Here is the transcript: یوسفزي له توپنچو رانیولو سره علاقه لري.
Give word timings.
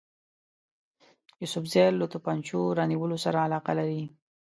یوسفزي 1.41 1.85
له 1.99 2.05
توپنچو 2.13 2.59
رانیولو 2.77 3.17
سره 3.25 3.37
علاقه 3.47 3.71
لري. 3.79 4.03